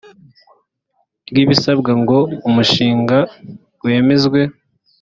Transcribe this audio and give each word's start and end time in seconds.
ry 1.29 1.37
ibisabwa 1.43 1.91
ngo 2.01 2.17
umushinga 2.47 3.17
wemezwe 3.85 4.41